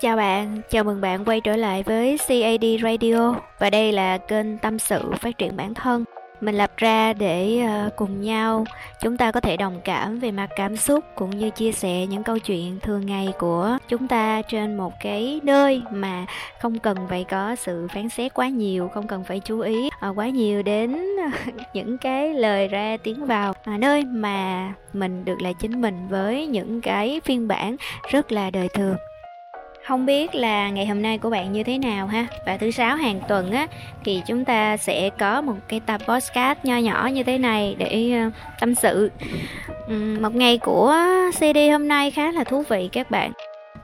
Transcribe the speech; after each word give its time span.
Chào 0.00 0.16
bạn, 0.16 0.60
chào 0.70 0.84
mừng 0.84 1.00
bạn 1.00 1.24
quay 1.24 1.40
trở 1.40 1.56
lại 1.56 1.82
với 1.82 2.18
CAD 2.28 2.64
Radio. 2.82 3.34
Và 3.58 3.70
đây 3.70 3.92
là 3.92 4.18
kênh 4.18 4.58
tâm 4.58 4.78
sự 4.78 5.12
phát 5.20 5.38
triển 5.38 5.56
bản 5.56 5.74
thân. 5.74 6.04
Mình 6.40 6.54
lập 6.54 6.70
ra 6.76 7.12
để 7.12 7.60
ờ, 7.60 7.90
cùng 7.96 8.20
nhau 8.20 8.64
chúng 9.00 9.16
ta 9.16 9.30
có 9.30 9.40
thể 9.40 9.56
đồng 9.56 9.80
cảm 9.84 10.18
về 10.18 10.30
mặt 10.30 10.50
cảm 10.56 10.76
xúc 10.76 11.04
cũng 11.14 11.30
như 11.30 11.50
chia 11.50 11.72
sẻ 11.72 12.06
những 12.06 12.22
câu 12.22 12.38
chuyện 12.38 12.80
thường 12.80 13.06
ngày 13.06 13.28
của 13.38 13.78
chúng 13.88 14.08
ta 14.08 14.42
trên 14.42 14.76
một 14.76 14.92
cái 15.00 15.40
nơi 15.42 15.82
mà 15.90 16.26
không 16.60 16.78
cần 16.78 16.96
phải 17.08 17.24
có 17.24 17.56
sự 17.56 17.88
phán 17.94 18.08
xét 18.08 18.34
quá 18.34 18.48
nhiều, 18.48 18.88
không 18.88 19.06
cần 19.06 19.24
phải 19.24 19.40
chú 19.40 19.60
ý 19.60 19.88
ờ, 20.00 20.12
quá 20.16 20.28
nhiều 20.28 20.62
đến 20.62 21.06
những 21.74 21.98
cái 21.98 22.34
lời 22.34 22.68
ra 22.68 22.96
tiếng 23.02 23.26
vào. 23.26 23.54
À, 23.64 23.78
nơi 23.78 24.04
mà 24.04 24.72
mình 24.92 25.24
được 25.24 25.42
là 25.42 25.52
chính 25.52 25.80
mình 25.80 26.08
với 26.08 26.46
những 26.46 26.80
cái 26.80 27.20
phiên 27.24 27.48
bản 27.48 27.76
rất 28.10 28.32
là 28.32 28.50
đời 28.50 28.68
thường 28.74 28.96
không 29.86 30.06
biết 30.06 30.34
là 30.34 30.70
ngày 30.70 30.86
hôm 30.86 31.02
nay 31.02 31.18
của 31.18 31.30
bạn 31.30 31.52
như 31.52 31.62
thế 31.62 31.78
nào 31.78 32.06
ha? 32.06 32.26
Và 32.46 32.56
thứ 32.56 32.70
sáu 32.70 32.96
hàng 32.96 33.20
tuần 33.28 33.52
á 33.52 33.66
thì 34.04 34.22
chúng 34.26 34.44
ta 34.44 34.76
sẽ 34.76 35.10
có 35.18 35.40
một 35.40 35.54
cái 35.68 35.80
tập 35.86 36.00
podcast 36.08 36.58
nho 36.62 36.76
nhỏ 36.76 37.10
như 37.12 37.22
thế 37.22 37.38
này 37.38 37.76
để 37.78 38.12
uh, 38.26 38.32
tâm 38.60 38.74
sự. 38.74 39.10
Um, 39.88 40.22
một 40.22 40.34
ngày 40.34 40.58
của 40.58 40.94
cd 41.30 41.58
hôm 41.72 41.88
nay 41.88 42.10
khá 42.10 42.32
là 42.32 42.44
thú 42.44 42.64
vị 42.68 42.88
các 42.92 43.10
bạn. 43.10 43.32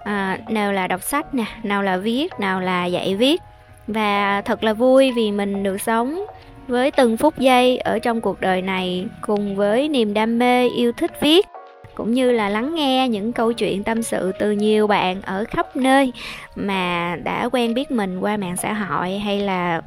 À, 0.04 0.38
nào 0.48 0.72
là 0.72 0.86
đọc 0.86 1.02
sách 1.02 1.34
nè 1.34 1.44
nào 1.62 1.82
là 1.82 1.96
viết 1.96 2.32
nào 2.38 2.60
là 2.60 2.86
dạy 2.86 3.16
viết. 3.16 3.40
Và 3.86 4.42
thật 4.44 4.64
là 4.64 4.72
vui 4.72 5.12
vì 5.12 5.30
mình 5.30 5.62
được 5.62 5.80
sống 5.80 6.24
với 6.68 6.90
từng 6.90 7.16
phút 7.16 7.38
giây 7.38 7.78
ở 7.78 7.98
trong 7.98 8.20
cuộc 8.20 8.40
đời 8.40 8.62
này 8.62 9.06
cùng 9.20 9.56
với 9.56 9.88
niềm 9.88 10.14
đam 10.14 10.38
mê 10.38 10.68
yêu 10.68 10.92
thích 10.92 11.12
viết 11.20 11.46
cũng 11.94 12.14
như 12.14 12.32
là 12.32 12.48
lắng 12.48 12.74
nghe 12.74 13.08
những 13.08 13.32
câu 13.32 13.52
chuyện 13.52 13.84
tâm 13.84 14.02
sự 14.02 14.32
từ 14.38 14.50
nhiều 14.50 14.86
bạn 14.86 15.22
ở 15.22 15.44
khắp 15.48 15.76
nơi 15.76 16.12
mà 16.56 17.16
đã 17.24 17.48
quen 17.52 17.74
biết 17.74 17.90
mình 17.90 18.20
qua 18.20 18.36
mạng 18.36 18.56
xã 18.56 18.72
hội 18.72 19.18
hay 19.18 19.40
là 19.40 19.80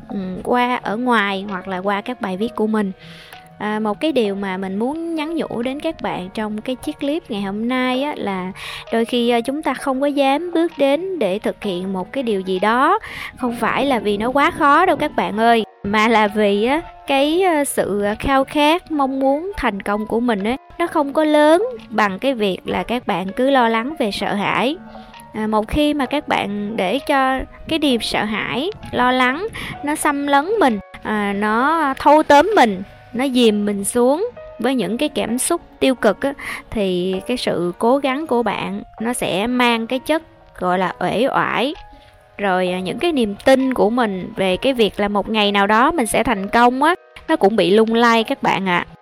qua 0.43 0.75
ở 0.75 0.97
ngoài 0.97 1.45
hoặc 1.49 1.67
là 1.67 1.77
qua 1.77 2.01
các 2.01 2.21
bài 2.21 2.37
viết 2.37 2.55
của 2.55 2.67
mình. 2.67 2.91
À, 3.57 3.79
một 3.79 3.99
cái 3.99 4.11
điều 4.11 4.35
mà 4.35 4.57
mình 4.57 4.75
muốn 4.75 5.15
nhắn 5.15 5.35
nhủ 5.35 5.61
đến 5.61 5.79
các 5.79 6.01
bạn 6.01 6.29
trong 6.33 6.61
cái 6.61 6.75
chiếc 6.75 6.99
clip 6.99 7.31
ngày 7.31 7.41
hôm 7.41 7.67
nay 7.67 8.03
á, 8.03 8.13
là 8.17 8.51
đôi 8.93 9.05
khi 9.05 9.29
à, 9.29 9.41
chúng 9.41 9.61
ta 9.61 9.73
không 9.73 10.01
có 10.01 10.07
dám 10.07 10.51
bước 10.53 10.71
đến 10.77 11.19
để 11.19 11.39
thực 11.39 11.63
hiện 11.63 11.93
một 11.93 12.11
cái 12.11 12.23
điều 12.23 12.41
gì 12.41 12.59
đó. 12.59 12.99
Không 13.37 13.55
phải 13.55 13.85
là 13.85 13.99
vì 13.99 14.17
nó 14.17 14.29
quá 14.29 14.51
khó 14.51 14.85
đâu 14.85 14.95
các 14.95 15.15
bạn 15.15 15.37
ơi 15.37 15.63
mà 15.83 16.07
là 16.07 16.27
vì 16.27 16.65
á, 16.65 16.81
cái 17.07 17.41
ờ, 17.41 17.63
sự 17.63 18.01
ờ, 18.01 18.15
khao 18.19 18.43
khát 18.43 18.91
mong 18.91 19.19
muốn 19.19 19.51
thành 19.57 19.81
công 19.81 20.05
của 20.05 20.19
mình 20.19 20.43
ấy 20.43 20.57
nó 20.79 20.87
không 20.87 21.13
có 21.13 21.23
lớn 21.23 21.65
bằng 21.89 22.19
cái 22.19 22.33
việc 22.33 22.57
là 22.65 22.83
các 22.83 23.07
bạn 23.07 23.27
cứ 23.35 23.49
lo 23.49 23.69
lắng 23.69 23.95
về 23.99 24.11
sợ 24.11 24.33
hãi. 24.33 24.75
À, 25.33 25.47
một 25.47 25.67
khi 25.67 25.93
mà 25.93 26.05
các 26.05 26.27
bạn 26.27 26.77
để 26.77 26.99
cho 26.99 27.39
cái 27.67 27.79
điều 27.79 27.99
sợ 27.99 28.23
hãi 28.23 28.69
lo 28.91 29.11
lắng 29.11 29.47
nó 29.83 29.95
xâm 29.95 30.27
lấn 30.27 30.45
mình 30.59 30.79
à, 31.03 31.33
nó 31.33 31.93
thâu 31.97 32.23
tóm 32.23 32.51
mình 32.55 32.83
nó 33.13 33.27
dìm 33.27 33.65
mình 33.65 33.83
xuống 33.83 34.29
với 34.59 34.75
những 34.75 34.97
cái 34.97 35.09
cảm 35.09 35.37
xúc 35.37 35.61
tiêu 35.79 35.95
cực 35.95 36.21
á, 36.21 36.33
thì 36.71 37.15
cái 37.27 37.37
sự 37.37 37.73
cố 37.79 37.97
gắng 37.97 38.27
của 38.27 38.43
bạn 38.43 38.83
nó 39.01 39.13
sẽ 39.13 39.47
mang 39.47 39.87
cái 39.87 39.99
chất 39.99 40.23
gọi 40.59 40.79
là 40.79 40.93
uể 40.99 41.27
oải 41.27 41.73
rồi 42.37 42.69
à, 42.69 42.79
những 42.79 42.99
cái 42.99 43.11
niềm 43.11 43.35
tin 43.45 43.73
của 43.73 43.89
mình 43.89 44.33
về 44.35 44.57
cái 44.57 44.73
việc 44.73 44.99
là 44.99 45.07
một 45.07 45.29
ngày 45.29 45.51
nào 45.51 45.67
đó 45.67 45.91
mình 45.91 46.05
sẽ 46.05 46.23
thành 46.23 46.47
công 46.47 46.83
á 46.83 46.95
nó 47.27 47.35
cũng 47.35 47.55
bị 47.55 47.71
lung 47.71 47.93
lay 47.93 48.23
các 48.23 48.43
bạn 48.43 48.69
ạ. 48.69 48.85
À. 48.89 48.95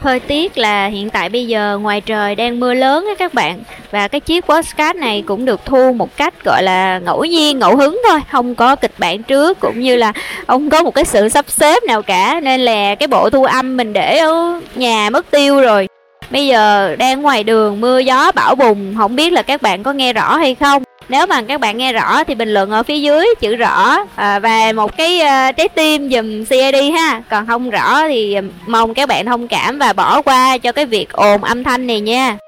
Hơi 0.00 0.20
tiếc 0.20 0.58
là 0.58 0.86
hiện 0.86 1.10
tại 1.10 1.28
bây 1.28 1.46
giờ 1.46 1.78
ngoài 1.82 2.00
trời 2.00 2.34
đang 2.34 2.60
mưa 2.60 2.74
lớn 2.74 3.06
á 3.08 3.14
các 3.18 3.34
bạn 3.34 3.62
Và 3.90 4.08
cái 4.08 4.20
chiếc 4.20 4.46
postcard 4.46 4.98
này 4.98 5.22
cũng 5.26 5.44
được 5.44 5.60
thu 5.64 5.92
một 5.92 6.16
cách 6.16 6.44
gọi 6.44 6.62
là 6.62 6.98
ngẫu 6.98 7.24
nhiên, 7.24 7.58
ngẫu 7.58 7.76
hứng 7.76 8.00
thôi 8.08 8.20
Không 8.30 8.54
có 8.54 8.76
kịch 8.76 8.94
bản 8.98 9.22
trước 9.22 9.60
cũng 9.60 9.80
như 9.80 9.96
là 9.96 10.12
không 10.46 10.70
có 10.70 10.82
một 10.82 10.94
cái 10.94 11.04
sự 11.04 11.28
sắp 11.28 11.44
xếp 11.48 11.82
nào 11.82 12.02
cả. 12.02 12.40
Nên 12.42 12.60
là 12.60 12.94
cái 12.94 13.06
bộ 13.06 13.30
thu 13.30 13.44
âm 13.44 13.76
mình 13.76 13.92
để 13.92 14.18
ở 14.18 14.60
nhà 14.74 15.10
mất 15.10 15.30
tiêu 15.30 15.60
rồi. 15.60 15.88
Bây 16.30 16.46
giờ 16.46 16.96
đang 16.96 17.22
ngoài 17.22 17.44
đường 17.44 17.80
mưa 17.80 17.98
gió 17.98 18.32
bão 18.32 18.54
bùng 18.54 18.94
Không 18.98 19.16
biết 19.16 19.32
là 19.32 19.42
các 19.42 19.62
bạn 19.62 19.82
có 19.82 19.92
nghe 19.92 20.12
rõ 20.12 20.36
hay 20.36 20.54
không? 20.54 20.82
Nếu 21.08 21.26
mà 21.26 21.42
các 21.42 21.60
bạn 21.60 21.76
nghe 21.76 21.92
rõ 21.92 22.24
thì 22.24 22.34
bình 22.34 22.54
luận 22.54 22.70
ở 22.70 22.82
phía 22.82 23.00
dưới 23.00 23.26
chữ 23.40 23.56
rõ 23.56 23.96
à, 24.14 24.38
và 24.38 24.72
một 24.72 24.96
cái 24.96 25.20
uh, 25.20 25.56
trái 25.56 25.68
tim 25.68 26.10
dùm 26.10 26.44
CID 26.44 26.92
ha. 26.94 27.22
Còn 27.30 27.46
không 27.46 27.70
rõ 27.70 28.08
thì 28.08 28.34
à, 28.34 28.42
mong 28.66 28.94
các 28.94 29.08
bạn 29.08 29.26
thông 29.26 29.48
cảm 29.48 29.78
và 29.78 29.92
bỏ 29.92 30.22
qua 30.22 30.58
cho 30.58 30.72
cái 30.72 30.86
việc 30.86 31.12
ồn 31.12 31.44
âm 31.44 31.64
thanh 31.64 31.86
này 31.86 32.00
nha. 32.00 32.38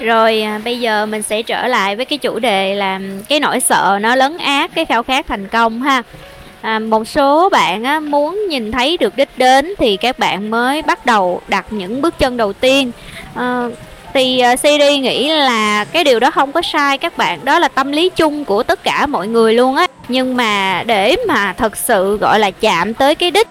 Rồi 0.00 0.42
à, 0.42 0.60
bây 0.64 0.80
giờ 0.80 1.06
mình 1.06 1.22
sẽ 1.22 1.42
trở 1.42 1.66
lại 1.66 1.96
với 1.96 2.04
cái 2.04 2.18
chủ 2.18 2.38
đề 2.38 2.74
là 2.74 3.00
cái 3.28 3.40
nỗi 3.40 3.60
sợ 3.60 3.98
nó 4.02 4.16
lấn 4.16 4.38
át 4.38 4.70
cái 4.74 4.84
khao 4.84 5.02
khát 5.02 5.26
thành 5.26 5.48
công 5.48 5.82
ha. 5.82 6.02
À, 6.60 6.78
một 6.78 7.08
số 7.08 7.48
bạn 7.48 7.84
á, 7.84 8.00
muốn 8.00 8.46
nhìn 8.48 8.72
thấy 8.72 8.96
được 8.96 9.16
đích 9.16 9.28
đến 9.36 9.74
thì 9.78 9.96
các 9.96 10.18
bạn 10.18 10.50
mới 10.50 10.82
bắt 10.82 11.06
đầu 11.06 11.40
đặt 11.48 11.66
những 11.70 12.02
bước 12.02 12.18
chân 12.18 12.36
đầu 12.36 12.52
tiên. 12.52 12.92
À, 13.34 13.68
thì 14.14 14.40
ờ, 14.40 14.52
uh, 14.52 14.60
CD 14.60 15.00
nghĩ 15.00 15.28
là 15.28 15.84
cái 15.84 16.04
điều 16.04 16.20
đó 16.20 16.30
không 16.30 16.52
có 16.52 16.62
sai 16.62 16.98
các 16.98 17.18
bạn 17.18 17.44
đó 17.44 17.58
là 17.58 17.68
tâm 17.68 17.92
lý 17.92 18.08
chung 18.08 18.44
của 18.44 18.62
tất 18.62 18.84
cả 18.84 19.06
mọi 19.06 19.28
người 19.28 19.54
luôn 19.54 19.76
á. 19.76 19.86
Nhưng 20.08 20.36
mà 20.36 20.82
để 20.86 21.16
mà 21.28 21.52
thật 21.52 21.76
sự 21.76 22.16
gọi 22.16 22.38
là 22.38 22.50
chạm 22.50 22.94
tới 22.94 23.14
cái 23.14 23.30
đích 23.30 23.48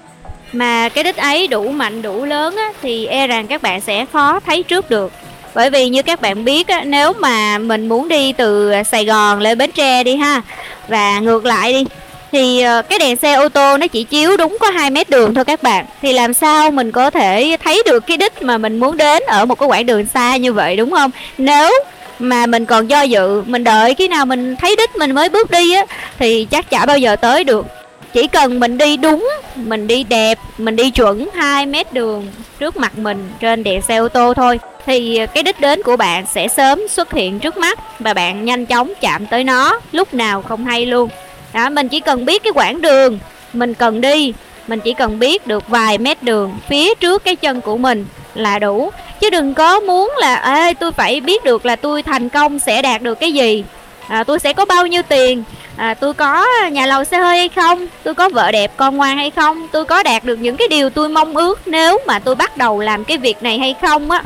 mà 0.53 0.89
cái 0.89 1.03
đích 1.03 1.17
ấy 1.17 1.47
đủ 1.47 1.69
mạnh 1.69 2.01
đủ 2.01 2.25
lớn 2.25 2.55
á 2.55 2.69
thì 2.81 3.05
e 3.05 3.27
rằng 3.27 3.47
các 3.47 3.61
bạn 3.61 3.81
sẽ 3.81 4.05
khó 4.13 4.39
thấy 4.39 4.63
trước 4.63 4.89
được. 4.89 5.11
Bởi 5.53 5.69
vì 5.69 5.89
như 5.89 6.01
các 6.01 6.21
bạn 6.21 6.45
biết 6.45 6.67
á, 6.67 6.83
nếu 6.85 7.13
mà 7.13 7.57
mình 7.57 7.89
muốn 7.89 8.07
đi 8.07 8.33
từ 8.33 8.73
Sài 8.91 9.05
Gòn 9.05 9.39
lên 9.39 9.57
Bến 9.57 9.71
Tre 9.71 10.03
đi 10.03 10.15
ha 10.15 10.41
và 10.87 11.19
ngược 11.19 11.45
lại 11.45 11.73
đi 11.73 11.85
thì 12.31 12.61
ờ, 12.61 12.81
cái 12.81 12.99
đèn 12.99 13.15
xe 13.15 13.33
ô 13.33 13.49
tô 13.49 13.77
nó 13.77 13.87
chỉ 13.87 14.03
chiếu 14.03 14.37
đúng 14.37 14.57
có 14.59 14.69
2 14.69 14.89
mét 14.89 15.09
đường 15.09 15.33
thôi 15.33 15.45
các 15.45 15.63
bạn. 15.63 15.85
Thì 16.01 16.13
làm 16.13 16.33
sao 16.33 16.71
mình 16.71 16.91
có 16.91 17.09
thể 17.09 17.57
thấy 17.63 17.83
được 17.85 18.07
cái 18.07 18.17
đích 18.17 18.41
mà 18.41 18.57
mình 18.57 18.79
muốn 18.79 18.97
đến 18.97 19.23
ở 19.27 19.45
một 19.45 19.59
cái 19.59 19.67
quãng 19.67 19.85
đường 19.85 20.05
xa 20.05 20.37
như 20.37 20.53
vậy, 20.53 20.75
đúng 20.75 20.91
không? 20.91 21.11
Nếu 21.37 21.71
mà 22.19 22.45
mình 22.45 22.65
còn 22.65 22.87
do 22.87 23.01
dự, 23.01 23.41
mình 23.45 23.63
đợi 23.63 23.93
khi 23.93 24.07
nào 24.07 24.25
mình 24.25 24.55
thấy 24.55 24.75
đích 24.75 24.95
mình 24.95 25.11
mới 25.11 25.29
bước 25.29 25.51
đi 25.51 25.73
á, 25.73 25.85
thì 26.19 26.47
chắc 26.51 26.69
chả 26.69 26.85
bao 26.85 26.97
giờ 26.97 27.15
tới 27.15 27.43
được. 27.43 27.65
Chỉ 28.13 28.27
cần 28.27 28.59
mình 28.59 28.77
đi 28.77 28.97
đúng, 28.97 29.29
mình 29.55 29.87
đi 29.87 30.03
đẹp, 30.03 30.37
mình 30.57 30.75
đi 30.75 30.89
chuẩn 30.89 31.29
2 31.33 31.65
mét 31.65 31.93
đường 31.93 32.27
trước 32.59 32.77
mặt 32.77 32.97
mình 32.97 33.29
trên 33.39 33.63
đèn 33.63 33.81
xe 33.81 33.95
ô 33.95 34.07
tô 34.07 34.33
thôi, 34.33 34.59
thì 34.85 35.19
cái 35.33 35.43
đích 35.43 35.59
đến 35.59 35.83
của 35.83 35.97
bạn 35.97 36.25
sẽ 36.33 36.47
sớm 36.47 36.87
xuất 36.89 37.13
hiện 37.13 37.39
trước 37.39 37.57
mắt 37.57 37.79
và 37.99 38.13
bạn 38.13 38.45
nhanh 38.45 38.65
chóng 38.65 38.93
chạm 39.01 39.25
tới 39.25 39.43
nó 39.43 39.79
lúc 39.91 40.13
nào 40.13 40.41
không 40.41 40.65
hay 40.65 40.85
luôn 40.85 41.09
đó 41.53 41.69
mình 41.69 41.89
chỉ 41.89 41.99
cần 41.99 42.25
biết 42.25 42.43
cái 42.43 42.51
quãng 42.55 42.81
đường 42.81 43.19
mình 43.53 43.73
cần 43.73 44.01
đi. 44.01 44.33
Mình 44.67 44.79
chỉ 44.79 44.93
cần 44.93 45.19
biết 45.19 45.47
được 45.47 45.67
vài 45.67 45.97
mét 45.97 46.23
đường 46.23 46.55
phía 46.69 46.95
trước 46.95 47.23
cái 47.23 47.35
chân 47.35 47.61
của 47.61 47.77
mình 47.77 48.05
là 48.35 48.59
đủ. 48.59 48.91
Chứ 49.19 49.29
đừng 49.29 49.53
có 49.53 49.79
muốn 49.79 50.13
là 50.19 50.35
ê 50.35 50.73
tôi 50.73 50.91
phải 50.91 51.21
biết 51.21 51.43
được 51.43 51.65
là 51.65 51.75
tôi 51.75 52.03
thành 52.03 52.29
công 52.29 52.59
sẽ 52.59 52.81
đạt 52.81 53.01
được 53.01 53.19
cái 53.19 53.33
gì. 53.33 53.63
À, 54.07 54.23
tôi 54.23 54.39
sẽ 54.39 54.53
có 54.53 54.65
bao 54.65 54.87
nhiêu 54.87 55.01
tiền? 55.01 55.43
À, 55.75 55.93
tôi 55.93 56.13
có 56.13 56.45
nhà 56.71 56.85
lầu 56.85 57.03
xe 57.03 57.17
hơi 57.17 57.37
hay 57.37 57.49
không? 57.49 57.87
Tôi 58.03 58.13
có 58.13 58.29
vợ 58.29 58.51
đẹp 58.51 58.71
con 58.77 58.97
ngoan 58.97 59.17
hay 59.17 59.31
không? 59.31 59.67
Tôi 59.71 59.85
có 59.85 60.03
đạt 60.03 60.23
được 60.23 60.35
những 60.35 60.57
cái 60.57 60.67
điều 60.67 60.89
tôi 60.89 61.09
mong 61.09 61.37
ước 61.37 61.67
nếu 61.67 61.99
mà 62.07 62.19
tôi 62.19 62.35
bắt 62.35 62.57
đầu 62.57 62.79
làm 62.79 63.03
cái 63.03 63.17
việc 63.17 63.43
này 63.43 63.59
hay 63.59 63.75
không 63.81 64.11
á? 64.11 64.23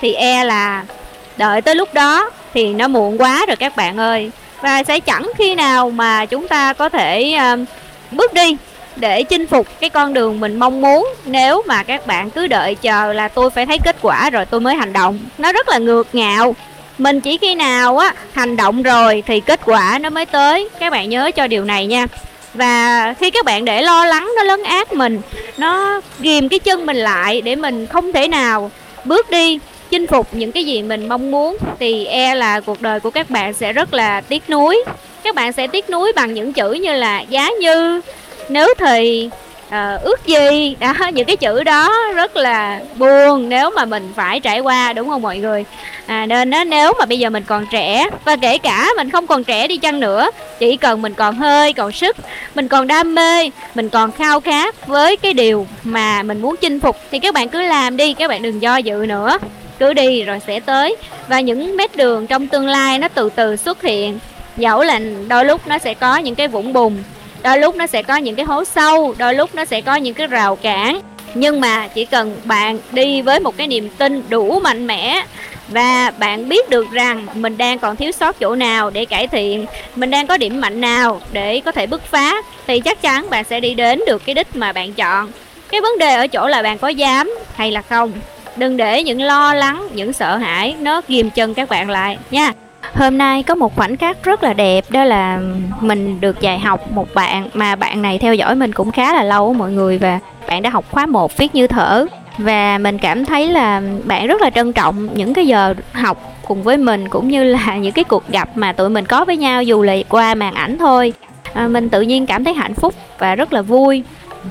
Thì 0.00 0.12
e 0.12 0.44
là 0.44 0.84
đợi 1.36 1.62
tới 1.62 1.74
lúc 1.74 1.94
đó 1.94 2.30
thì 2.54 2.66
nó 2.68 2.88
muộn 2.88 3.20
quá 3.20 3.46
rồi 3.46 3.56
các 3.56 3.76
bạn 3.76 3.96
ơi 3.96 4.30
và 4.64 4.82
sẽ 4.82 5.00
chẳng 5.00 5.30
khi 5.38 5.54
nào 5.54 5.90
mà 5.90 6.26
chúng 6.26 6.48
ta 6.48 6.72
có 6.72 6.88
thể 6.88 7.38
bước 8.10 8.34
đi 8.34 8.56
để 8.96 9.22
chinh 9.22 9.46
phục 9.46 9.66
cái 9.80 9.90
con 9.90 10.14
đường 10.14 10.40
mình 10.40 10.58
mong 10.58 10.80
muốn. 10.80 11.14
Nếu 11.24 11.62
mà 11.66 11.82
các 11.82 12.06
bạn 12.06 12.30
cứ 12.30 12.46
đợi 12.46 12.74
chờ 12.74 13.12
là 13.12 13.28
tôi 13.28 13.50
phải 13.50 13.66
thấy 13.66 13.78
kết 13.84 13.96
quả 14.02 14.30
rồi 14.30 14.44
tôi 14.44 14.60
mới 14.60 14.74
hành 14.74 14.92
động. 14.92 15.18
Nó 15.38 15.52
rất 15.52 15.68
là 15.68 15.78
ngược 15.78 16.08
ngạo. 16.12 16.54
Mình 16.98 17.20
chỉ 17.20 17.38
khi 17.38 17.54
nào 17.54 17.98
á, 17.98 18.14
hành 18.32 18.56
động 18.56 18.82
rồi 18.82 19.22
thì 19.26 19.40
kết 19.40 19.60
quả 19.64 19.98
nó 20.00 20.10
mới 20.10 20.26
tới. 20.26 20.68
Các 20.80 20.90
bạn 20.92 21.10
nhớ 21.10 21.30
cho 21.34 21.46
điều 21.46 21.64
này 21.64 21.86
nha. 21.86 22.06
Và 22.54 23.14
khi 23.20 23.30
các 23.30 23.44
bạn 23.44 23.64
để 23.64 23.82
lo 23.82 24.04
lắng, 24.04 24.32
nó 24.36 24.42
lấn 24.42 24.62
át 24.62 24.92
mình, 24.92 25.20
nó 25.56 26.00
ghìm 26.18 26.48
cái 26.48 26.58
chân 26.58 26.86
mình 26.86 26.96
lại 26.96 27.40
để 27.40 27.56
mình 27.56 27.86
không 27.86 28.12
thể 28.12 28.28
nào 28.28 28.70
bước 29.04 29.30
đi 29.30 29.58
chinh 29.94 30.06
phục 30.06 30.34
những 30.34 30.52
cái 30.52 30.64
gì 30.64 30.82
mình 30.82 31.08
mong 31.08 31.30
muốn 31.30 31.56
thì 31.80 32.04
e 32.04 32.34
là 32.34 32.60
cuộc 32.60 32.82
đời 32.82 33.00
của 33.00 33.10
các 33.10 33.30
bạn 33.30 33.52
sẽ 33.52 33.72
rất 33.72 33.94
là 33.94 34.20
tiếc 34.20 34.50
nuối. 34.50 34.84
Các 35.22 35.34
bạn 35.34 35.52
sẽ 35.52 35.66
tiếc 35.66 35.90
nuối 35.90 36.12
bằng 36.16 36.34
những 36.34 36.52
chữ 36.52 36.72
như 36.72 36.92
là 36.92 37.20
giá 37.20 37.50
như 37.60 38.00
nếu 38.48 38.74
thì 38.78 39.30
uh, 39.66 40.02
ước 40.02 40.26
gì. 40.26 40.76
Đó 40.80 40.94
những 41.12 41.24
cái 41.24 41.36
chữ 41.36 41.64
đó 41.64 41.92
rất 42.14 42.36
là 42.36 42.80
buồn 42.96 43.48
nếu 43.48 43.70
mà 43.70 43.84
mình 43.84 44.12
phải 44.16 44.40
trải 44.40 44.60
qua 44.60 44.92
đúng 44.92 45.08
không 45.08 45.22
mọi 45.22 45.38
người? 45.38 45.64
À, 46.06 46.26
nên 46.26 46.50
đó, 46.50 46.64
nếu 46.64 46.92
mà 46.98 47.06
bây 47.06 47.18
giờ 47.18 47.30
mình 47.30 47.44
còn 47.46 47.66
trẻ 47.72 48.08
và 48.24 48.36
kể 48.36 48.58
cả 48.58 48.88
mình 48.96 49.10
không 49.10 49.26
còn 49.26 49.44
trẻ 49.44 49.68
đi 49.68 49.76
chăng 49.76 50.00
nữa 50.00 50.30
chỉ 50.58 50.76
cần 50.76 51.02
mình 51.02 51.14
còn 51.14 51.36
hơi 51.36 51.72
còn 51.72 51.92
sức 51.92 52.16
mình 52.54 52.68
còn 52.68 52.86
đam 52.86 53.14
mê 53.14 53.50
mình 53.74 53.88
còn 53.88 54.12
khao 54.12 54.40
khát 54.40 54.86
với 54.86 55.16
cái 55.16 55.34
điều 55.34 55.66
mà 55.84 56.22
mình 56.22 56.42
muốn 56.42 56.56
chinh 56.60 56.80
phục 56.80 56.96
thì 57.10 57.18
các 57.18 57.34
bạn 57.34 57.48
cứ 57.48 57.62
làm 57.62 57.96
đi 57.96 58.14
các 58.14 58.28
bạn 58.28 58.42
đừng 58.42 58.62
do 58.62 58.76
dự 58.76 59.04
nữa 59.08 59.38
cứ 59.78 59.92
đi 59.92 60.22
rồi 60.22 60.40
sẽ 60.46 60.60
tới. 60.60 60.96
Và 61.28 61.40
những 61.40 61.76
mét 61.76 61.96
đường 61.96 62.26
trong 62.26 62.46
tương 62.46 62.66
lai 62.66 62.98
nó 62.98 63.08
từ 63.08 63.30
từ 63.34 63.56
xuất 63.56 63.82
hiện. 63.82 64.18
Dẫu 64.56 64.82
là 64.82 65.00
đôi 65.28 65.44
lúc 65.44 65.66
nó 65.66 65.78
sẽ 65.78 65.94
có 65.94 66.16
những 66.16 66.34
cái 66.34 66.48
vũng 66.48 66.72
bùn, 66.72 66.96
đôi 67.42 67.58
lúc 67.58 67.76
nó 67.76 67.86
sẽ 67.86 68.02
có 68.02 68.16
những 68.16 68.34
cái 68.34 68.46
hố 68.46 68.64
sâu, 68.64 69.14
đôi 69.18 69.34
lúc 69.34 69.54
nó 69.54 69.64
sẽ 69.64 69.80
có 69.80 69.94
những 69.94 70.14
cái 70.14 70.26
rào 70.26 70.56
cản. 70.56 71.00
Nhưng 71.34 71.60
mà 71.60 71.88
chỉ 71.88 72.04
cần 72.04 72.36
bạn 72.44 72.78
đi 72.92 73.22
với 73.22 73.40
một 73.40 73.56
cái 73.56 73.66
niềm 73.66 73.88
tin 73.98 74.22
đủ 74.28 74.60
mạnh 74.60 74.86
mẽ 74.86 75.24
và 75.68 76.10
bạn 76.18 76.48
biết 76.48 76.70
được 76.70 76.90
rằng 76.92 77.26
mình 77.34 77.56
đang 77.56 77.78
còn 77.78 77.96
thiếu 77.96 78.12
sót 78.12 78.40
chỗ 78.40 78.54
nào 78.54 78.90
để 78.90 79.04
cải 79.04 79.26
thiện, 79.26 79.66
mình 79.94 80.10
đang 80.10 80.26
có 80.26 80.36
điểm 80.36 80.60
mạnh 80.60 80.80
nào 80.80 81.20
để 81.32 81.60
có 81.60 81.72
thể 81.72 81.86
bứt 81.86 82.02
phá, 82.04 82.34
thì 82.66 82.80
chắc 82.80 83.02
chắn 83.02 83.30
bạn 83.30 83.44
sẽ 83.44 83.60
đi 83.60 83.74
đến 83.74 84.00
được 84.06 84.22
cái 84.26 84.34
đích 84.34 84.56
mà 84.56 84.72
bạn 84.72 84.92
chọn. 84.92 85.30
Cái 85.68 85.80
vấn 85.80 85.98
đề 85.98 86.14
ở 86.14 86.26
chỗ 86.26 86.46
là 86.46 86.62
bạn 86.62 86.78
có 86.78 86.88
dám 86.88 87.34
hay 87.54 87.70
là 87.70 87.82
không? 87.82 88.12
Đừng 88.56 88.76
để 88.76 89.02
những 89.02 89.22
lo 89.22 89.54
lắng 89.54 89.88
những 89.94 90.12
sợ 90.12 90.36
hãi 90.36 90.74
nó 90.80 91.00
ghìm 91.08 91.30
chân 91.30 91.54
các 91.54 91.68
bạn 91.68 91.90
lại 91.90 92.18
nha. 92.30 92.52
Hôm 92.94 93.18
nay 93.18 93.42
có 93.42 93.54
một 93.54 93.76
khoảnh 93.76 93.96
khắc 93.96 94.24
rất 94.24 94.42
là 94.42 94.52
đẹp 94.52 94.84
đó 94.90 95.04
là 95.04 95.40
mình 95.80 96.20
được 96.20 96.40
dạy 96.40 96.58
học 96.58 96.92
một 96.92 97.14
bạn 97.14 97.48
mà 97.54 97.76
bạn 97.76 98.02
này 98.02 98.18
theo 98.18 98.34
dõi 98.34 98.54
mình 98.54 98.72
cũng 98.72 98.90
khá 98.90 99.14
là 99.14 99.22
lâu 99.22 99.54
mọi 99.54 99.70
người 99.70 99.98
và 99.98 100.18
bạn 100.48 100.62
đã 100.62 100.70
học 100.70 100.84
khóa 100.90 101.06
1 101.06 101.36
viết 101.36 101.54
như 101.54 101.66
thở. 101.66 102.06
Và 102.38 102.78
mình 102.78 102.98
cảm 102.98 103.24
thấy 103.24 103.48
là 103.48 103.82
bạn 104.04 104.26
rất 104.26 104.40
là 104.40 104.50
trân 104.50 104.72
trọng 104.72 105.08
những 105.14 105.34
cái 105.34 105.46
giờ 105.46 105.74
học 105.92 106.34
cùng 106.46 106.62
với 106.62 106.76
mình 106.76 107.08
cũng 107.08 107.28
như 107.28 107.44
là 107.44 107.76
những 107.80 107.92
cái 107.92 108.04
cuộc 108.04 108.28
gặp 108.28 108.48
mà 108.54 108.72
tụi 108.72 108.88
mình 108.88 109.06
có 109.06 109.24
với 109.24 109.36
nhau 109.36 109.62
dù 109.62 109.82
là 109.82 109.94
qua 110.08 110.34
màn 110.34 110.54
ảnh 110.54 110.78
thôi. 110.78 111.12
À, 111.54 111.68
mình 111.68 111.88
tự 111.88 112.00
nhiên 112.00 112.26
cảm 112.26 112.44
thấy 112.44 112.54
hạnh 112.54 112.74
phúc 112.74 112.94
và 113.18 113.34
rất 113.34 113.52
là 113.52 113.62
vui 113.62 114.02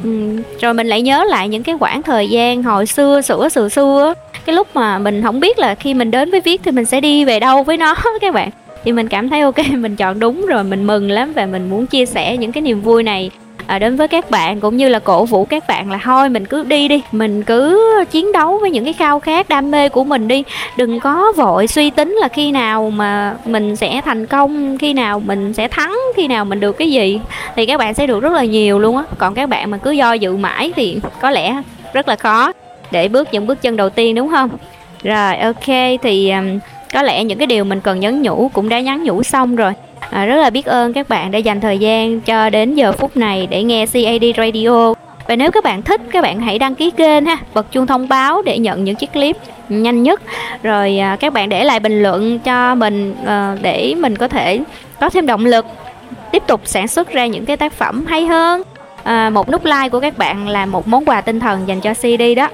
ừ, 0.04 0.38
rồi 0.62 0.74
mình 0.74 0.88
lại 0.88 1.02
nhớ 1.02 1.24
lại 1.24 1.50
những 1.50 1.64
cái 1.64 1.78
khoảng 1.80 2.04
thời 2.04 2.30
gian 2.30 2.64
hồi 2.64 2.86
xưa 2.86 3.22
sửa 3.22 3.50
sửa 3.50 3.70
xưa 3.70 4.14
cái 4.46 4.56
lúc 4.56 4.68
mà 4.74 5.00
mình 5.00 5.22
không 5.22 5.40
biết 5.40 5.60
là 5.60 5.76
khi 5.76 5.94
mình 5.94 6.12
đến 6.12 6.32
với 6.32 6.42
viết 6.42 6.62
thì 6.64 6.72
mình 6.72 6.86
sẽ 6.86 7.02
đi 7.02 7.26
về 7.26 7.40
đâu 7.40 7.64
với 7.64 7.78
nó 7.78 7.96
các 8.22 8.34
bạn. 8.34 8.50
Thì 8.84 8.92
mình 8.92 9.08
cảm 9.08 9.30
thấy 9.30 9.42
ok 9.42 9.58
mình 9.72 9.96
chọn 9.96 10.20
đúng 10.20 10.46
rồi 10.46 10.64
mình 10.64 10.88
mừng 10.88 11.12
lắm 11.12 11.34
và 11.34 11.46
mình 11.46 11.70
muốn 11.70 11.86
chia 11.86 12.06
sẻ 12.06 12.38
những 12.38 12.52
cái 12.52 12.62
niềm 12.62 12.82
vui 12.82 13.04
này 13.04 13.32
à, 13.68 13.80
đến 13.80 13.96
với 13.96 14.08
các 14.08 14.32
bạn 14.32 14.60
cũng 14.60 14.78
như 14.78 14.90
là 14.90 15.00
cổ 15.00 15.26
vũ 15.26 15.46
các 15.46 15.64
bạn 15.68 15.92
là 15.92 16.00
thôi 16.04 16.30
mình 16.30 16.46
cứ 16.46 16.64
đi 16.64 16.88
đi 16.88 17.02
mình 17.12 17.44
cứ 17.44 17.80
chiến 18.12 18.32
đấu 18.32 18.58
với 18.58 18.72
những 18.72 18.84
cái 18.84 18.94
khao 18.94 19.20
khát 19.20 19.50
đam 19.50 19.72
mê 19.72 19.90
của 19.90 20.04
mình 20.04 20.28
đi. 20.28 20.44
Đừng 20.78 21.00
có 21.00 21.34
vội 21.36 21.68
suy 21.68 21.90
tính 21.90 22.18
là 22.22 22.28
khi 22.28 22.52
nào 22.52 22.90
mà 22.90 23.36
mình 23.46 23.76
sẽ 23.76 24.02
thành 24.06 24.26
công 24.26 24.78
khi 24.78 24.94
nào 24.94 25.20
mình 25.20 25.54
sẽ 25.54 25.68
thắng 25.68 25.98
khi 26.16 26.28
nào 26.28 26.46
mình 26.46 26.60
được 26.60 26.78
cái 26.78 26.92
gì 26.92 27.20
thì 27.56 27.66
các 27.66 27.78
bạn 27.78 27.94
sẽ 27.94 28.08
được 28.08 28.20
rất 28.20 28.34
là 28.34 28.44
nhiều 28.44 28.80
luôn 28.80 28.98
á. 28.98 29.04
Còn 29.18 29.34
các 29.34 29.50
bạn 29.50 29.72
mà 29.72 29.78
cứ 29.78 29.92
do 29.92 30.14
dự 30.14 30.38
mãi 30.38 30.74
thì 30.76 31.00
có 31.22 31.32
lẽ 31.32 31.62
rất 31.94 32.08
là 32.08 32.16
khó 32.16 32.52
để 32.92 33.08
bước 33.08 33.28
những 33.32 33.48
bước 33.48 33.62
chân 33.62 33.78
đầu 33.78 33.90
tiên 33.90 34.16
đúng 34.16 34.30
không? 34.30 34.50
Rồi 35.04 35.38
ok 35.38 36.00
thì 36.02 36.32
um, 36.32 36.60
có 36.94 37.02
lẽ 37.02 37.24
những 37.24 37.38
cái 37.38 37.48
điều 37.48 37.64
mình 37.64 37.82
cần 37.82 38.00
nhắn 38.00 38.22
nhủ 38.22 38.52
cũng 38.54 38.70
đã 38.70 38.80
nhắn 38.80 39.04
nhủ 39.04 39.24
xong 39.24 39.56
rồi 39.56 39.72
à, 40.10 40.26
rất 40.26 40.36
là 40.36 40.50
biết 40.50 40.66
ơn 40.66 40.94
các 40.94 41.10
bạn 41.10 41.32
đã 41.32 41.40
dành 41.40 41.62
thời 41.62 41.78
gian 41.78 42.22
cho 42.22 42.50
đến 42.50 42.76
giờ 42.76 42.92
phút 42.92 43.18
này 43.18 43.48
để 43.48 43.64
nghe 43.64 43.86
CAD 43.86 44.24
Radio. 44.38 44.94
Và 45.28 45.36
nếu 45.36 45.52
các 45.52 45.64
bạn 45.64 45.82
thích 45.82 46.02
các 46.12 46.22
bạn 46.22 46.40
hãy 46.40 46.60
đăng 46.60 46.76
ký 46.76 46.92
kênh 46.92 47.26
ha 47.26 47.38
bật 47.54 47.72
chuông 47.72 47.88
thông 47.88 48.08
báo 48.08 48.42
để 48.42 48.60
nhận 48.60 48.84
những 48.84 48.96
chiếc 48.96 49.14
clip 49.14 49.38
nhanh 49.70 50.04
nhất. 50.04 50.22
Rồi 50.64 50.98
à, 50.98 51.18
các 51.20 51.34
bạn 51.34 51.50
để 51.50 51.64
lại 51.64 51.80
bình 51.80 52.04
luận 52.04 52.40
cho 52.40 52.76
mình 52.76 53.16
à, 53.26 53.58
để 53.62 53.96
mình 53.98 54.16
có 54.16 54.28
thể 54.28 54.60
có 55.00 55.10
thêm 55.10 55.26
động 55.26 55.46
lực 55.46 55.66
tiếp 56.32 56.44
tục 56.48 56.62
sản 56.66 56.88
xuất 56.88 57.12
ra 57.12 57.26
những 57.26 57.46
cái 57.46 57.58
tác 57.58 57.74
phẩm 57.74 58.06
hay 58.06 58.26
hơn. 58.26 58.62
À, 59.04 59.30
một 59.30 59.52
nút 59.52 59.66
like 59.66 59.90
của 59.90 60.00
các 60.00 60.18
bạn 60.18 60.48
là 60.48 60.66
một 60.66 60.88
món 60.88 61.06
quà 61.06 61.22
tinh 61.22 61.40
thần 61.40 61.68
dành 61.68 61.82
cho 61.82 61.94
CD 61.94 62.22
đó. 62.38 62.50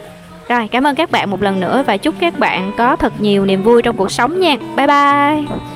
Rồi 0.50 0.68
cảm 0.72 0.84
ơn 0.84 0.96
các 0.96 1.12
bạn 1.12 1.32
một 1.32 1.42
lần 1.42 1.60
nữa 1.60 1.84
và 1.88 1.98
chúc 1.98 2.16
các 2.20 2.40
bạn 2.40 2.72
có 2.78 2.96
thật 2.96 3.14
nhiều 3.22 3.46
niềm 3.46 3.64
vui 3.64 3.82
trong 3.82 3.98
cuộc 3.98 4.12
sống 4.12 4.40
nha. 4.40 4.56
Bye 4.76 4.88
bye. 4.88 5.69